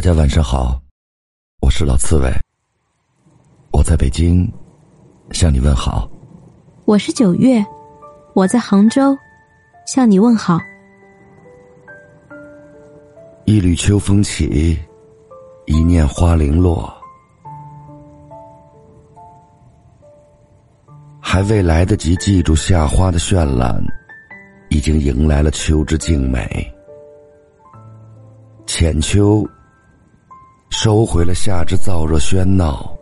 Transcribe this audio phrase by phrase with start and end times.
[0.00, 0.80] 大家晚上好，
[1.60, 2.32] 我是老刺猬，
[3.70, 4.50] 我在北京
[5.30, 6.10] 向你问好。
[6.86, 7.62] 我是九月，
[8.32, 9.14] 我在杭州
[9.86, 10.58] 向你问好。
[13.44, 14.78] 一缕秋风起，
[15.66, 16.90] 一念花零落，
[21.20, 23.78] 还未来得及记住夏花的绚烂，
[24.70, 26.74] 已经迎来了秋之静美。
[28.64, 29.46] 浅秋。
[30.70, 32.96] 收回了夏之燥热喧闹，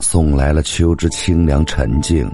[0.00, 2.28] 送来了秋之清凉沉静。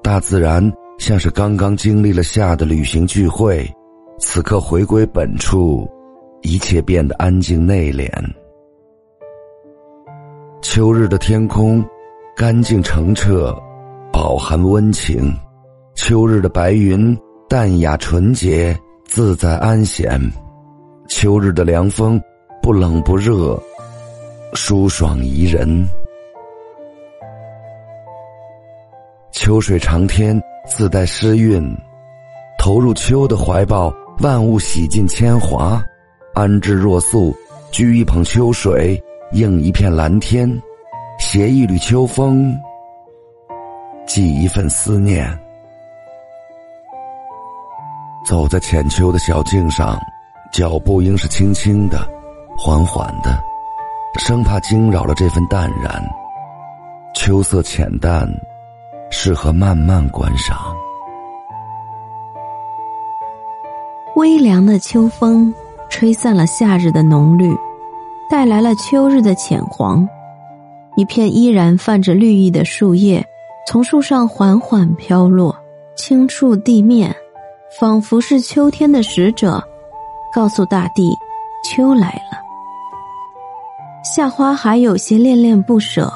[0.00, 3.68] 大自然像是刚刚经历了夏的旅行聚会，
[4.18, 5.86] 此刻回归本处，
[6.42, 8.08] 一切变得安静内敛。
[10.62, 11.84] 秋日的天空，
[12.36, 13.54] 干净澄澈，
[14.12, 15.30] 饱含温情；
[15.96, 17.14] 秋日的白云，
[17.48, 18.74] 淡雅纯洁，
[19.04, 20.18] 自在安闲；
[21.08, 22.18] 秋日的凉风。
[22.66, 23.56] 不冷不热，
[24.52, 25.88] 舒爽宜人。
[29.30, 30.36] 秋水长天，
[30.66, 31.62] 自带诗韵。
[32.58, 35.80] 投入秋的怀抱，万物洗尽铅华，
[36.34, 37.32] 安之若素。
[37.70, 40.50] 掬一捧秋水，映一片蓝天，
[41.20, 42.52] 携一缕秋风，
[44.08, 45.24] 寄一份思念。
[48.26, 49.96] 走在浅秋的小径上，
[50.52, 52.15] 脚步应是轻轻的。
[52.58, 53.38] 缓缓的，
[54.18, 56.02] 生怕惊扰了这份淡然。
[57.14, 58.26] 秋色浅淡，
[59.10, 60.58] 适合慢慢观赏。
[64.16, 65.52] 微凉的秋风
[65.90, 67.54] 吹散了夏日的浓绿，
[68.30, 70.08] 带来了秋日的浅黄。
[70.96, 73.22] 一片依然泛着绿意的树叶，
[73.66, 75.54] 从树上缓缓飘落，
[75.94, 77.14] 轻触地面，
[77.78, 79.62] 仿佛是秋天的使者，
[80.32, 81.14] 告诉大地：
[81.62, 82.45] 秋来了。
[84.14, 86.12] 夏花还有些恋恋不舍，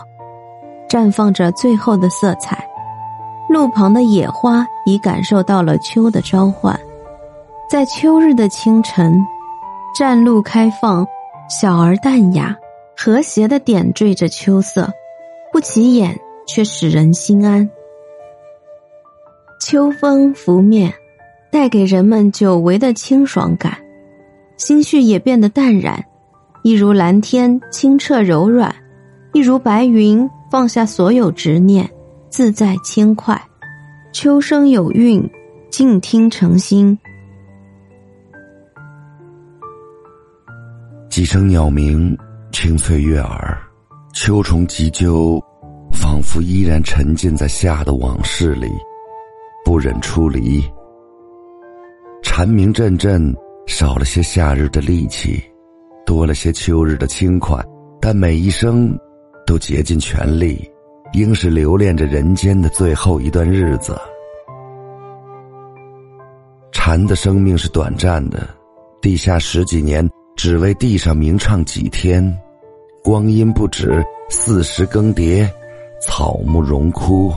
[0.88, 2.64] 绽放着最后的色彩。
[3.48, 6.78] 路旁的野花已感受到了秋的召唤，
[7.68, 9.18] 在秋日的清晨，
[9.92, 11.04] 栈路开放，
[11.48, 12.56] 小而淡雅，
[12.96, 14.88] 和谐的点缀着秋色，
[15.52, 17.68] 不起眼却使人心安。
[19.60, 20.94] 秋风拂面，
[21.50, 23.76] 带给人们久违的清爽感，
[24.56, 26.04] 心绪也变得淡然。
[26.62, 28.74] 一如蓝天清澈柔软，
[29.32, 31.88] 一如白云放下所有执念，
[32.28, 33.40] 自在轻快。
[34.12, 35.26] 秋声有韵，
[35.70, 36.98] 静听成心。
[41.08, 42.16] 几声鸟鸣，
[42.52, 43.56] 清脆悦耳；
[44.12, 45.42] 秋虫急啾，
[45.92, 48.70] 仿佛依然沉浸在夏的往事里，
[49.64, 50.62] 不忍出离。
[52.22, 53.34] 蝉鸣阵阵，
[53.66, 55.42] 少了些夏日的戾气。
[56.04, 57.62] 多了些秋日的轻快，
[58.00, 58.98] 但每一生
[59.46, 60.68] 都竭尽全力，
[61.12, 63.96] 应是留恋着人间的最后一段日子。
[66.72, 68.48] 蝉的生命是短暂的，
[69.00, 72.22] 地下十几年，只为地上鸣唱几天。
[73.02, 75.48] 光阴不止，四时更迭，
[76.00, 77.32] 草木荣枯。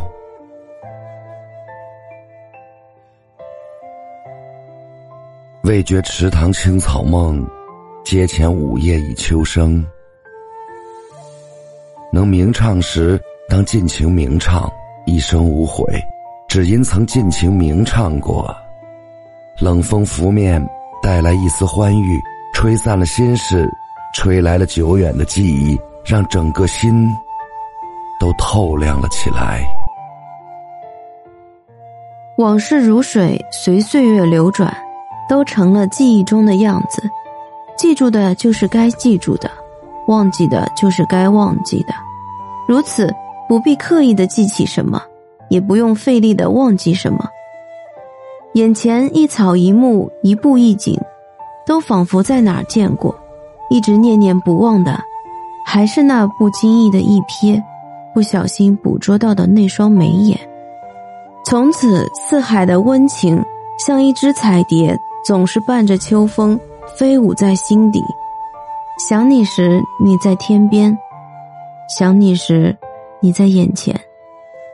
[5.64, 7.46] 未觉池塘青草梦。
[8.14, 9.84] 阶前午夜已秋声，
[12.12, 13.20] 能鸣唱时
[13.50, 14.72] 当尽情鸣唱，
[15.08, 15.84] 一生无悔，
[16.48, 18.56] 只因曾尽情鸣唱过。
[19.60, 20.64] 冷风拂面，
[21.02, 22.22] 带来一丝欢愉，
[22.54, 23.68] 吹散了心事，
[24.14, 25.76] 吹来了久远的记忆，
[26.06, 27.10] 让整个心
[28.20, 29.66] 都透亮了起来。
[32.38, 34.72] 往事如水，随岁月流转，
[35.28, 37.02] 都成了记忆中的样子。
[37.84, 39.52] 记住的就是该记住的，
[40.08, 41.94] 忘记的就是该忘记的，
[42.66, 43.14] 如此
[43.50, 45.02] 不必刻意的记起什么，
[45.50, 47.28] 也不用费力的忘记什么。
[48.54, 50.98] 眼前一草一木一步一景，
[51.66, 53.14] 都仿佛在哪儿见过，
[53.70, 54.98] 一直念念不忘的，
[55.66, 57.62] 还是那不经意的一瞥，
[58.14, 60.40] 不小心捕捉到的那双眉眼。
[61.46, 63.44] 从此，四海的温情
[63.78, 66.58] 像一只彩蝶，总是伴着秋风。
[66.96, 68.00] 飞舞在心底，
[69.00, 70.96] 想你时你在天边，
[71.90, 72.78] 想你时
[73.20, 74.00] 你在眼前，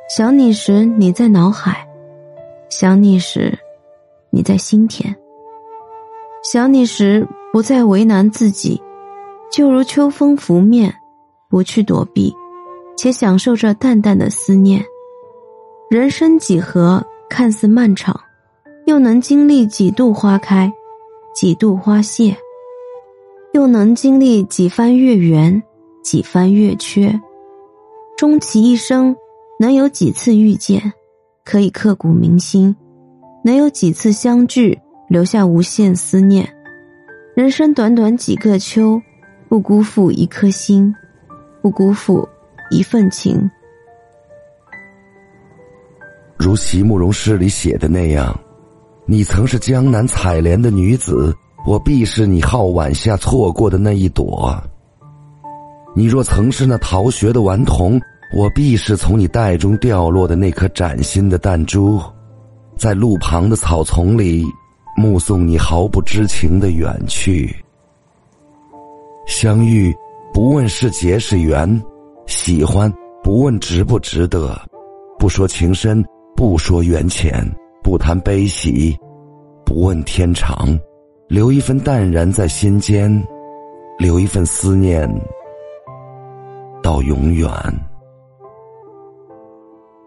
[0.10, 1.88] 想你时你在脑海，
[2.70, 3.58] 想你时
[4.32, 5.16] 你在心田，
[6.44, 8.82] 想你时不再为难自己，
[9.50, 10.94] 就如秋风拂面，
[11.50, 12.36] 不去躲避，
[12.98, 14.84] 且享受着淡淡的思念。
[15.90, 18.20] 人生几何，看似漫长，
[18.88, 20.70] 又能经历几度花开。
[21.40, 22.36] 几度花谢，
[23.54, 25.64] 又能经历几番月圆，
[26.04, 27.18] 几番月缺，
[28.18, 29.16] 终其一生，
[29.58, 30.92] 能有几次遇见，
[31.46, 32.76] 可以刻骨铭心；
[33.42, 34.78] 能有几次相聚，
[35.08, 36.46] 留下无限思念。
[37.38, 39.02] 人生短短几个秋，
[39.48, 40.94] 不辜负一颗心，
[41.62, 42.28] 不辜负
[42.70, 43.50] 一份情。
[46.38, 48.38] 如席慕容诗里写的那样，
[49.12, 51.36] 你曾是江南采莲的女子。
[51.66, 54.56] 我必是你皓晚下错过的那一朵。
[55.96, 58.00] 你若曾是那逃学的顽童，
[58.36, 62.00] 我必是从你袋中掉落的那颗崭新的弹珠，
[62.78, 64.46] 在路旁的草丛里，
[64.96, 67.54] 目送你毫不知情的远去。
[69.26, 69.94] 相遇，
[70.32, 71.68] 不问是劫是缘；
[72.28, 74.56] 喜欢，不问值不值得。
[75.18, 77.46] 不说情深，不说缘浅，
[77.84, 78.98] 不谈悲喜，
[79.66, 80.78] 不问天长。
[81.28, 83.12] 留一份淡然在心间，
[84.00, 85.08] 留一份思念
[86.82, 87.48] 到永远。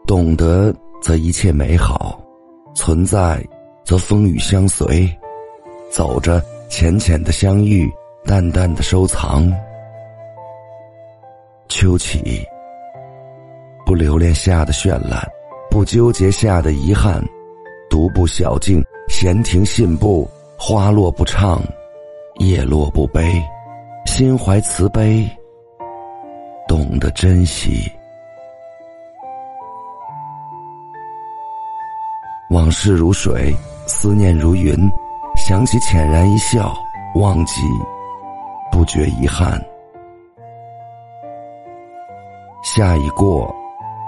[0.05, 2.21] 懂得则一切美好，
[2.75, 3.41] 存在
[3.85, 5.09] 则风雨相随，
[5.91, 7.89] 走着浅浅的相遇，
[8.25, 9.49] 淡淡的收藏。
[11.69, 12.45] 秋起，
[13.87, 15.23] 不留恋夏的绚烂，
[15.71, 17.25] 不纠结夏的遗憾，
[17.93, 20.27] 独步小径，闲庭信步。
[20.59, 21.61] 花落不唱，
[22.39, 23.31] 叶落不悲，
[24.06, 25.29] 心怀慈悲，
[26.67, 27.93] 懂得珍惜。
[32.49, 33.55] 往事如水，
[33.87, 34.75] 思念如云，
[35.37, 36.75] 想起浅然一笑，
[37.17, 37.61] 忘记
[38.71, 39.62] 不觉遗憾。
[42.65, 43.55] 夏已过，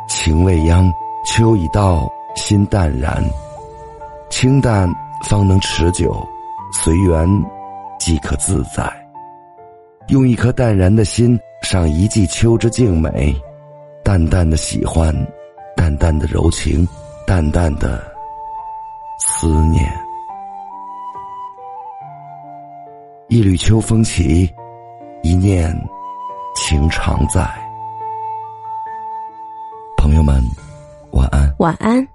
[0.09, 0.91] 情未央，
[1.27, 3.23] 秋已到，心淡然，
[4.35, 4.93] 清淡
[5.23, 6.13] 方能持久。
[6.73, 7.25] 随缘，
[8.01, 8.93] 即可自在。
[10.09, 13.33] 用一颗淡然的心，赏一季秋之静美，
[14.03, 15.15] 淡淡的喜欢，
[15.77, 16.85] 淡淡的柔情，
[17.25, 18.03] 淡淡的
[19.21, 19.89] 思念。
[23.29, 24.53] 一缕秋风起，
[25.23, 25.73] 一念
[26.57, 27.49] 情常在。
[29.97, 30.43] 朋友们，
[31.13, 31.55] 晚安。
[31.59, 32.14] 晚安。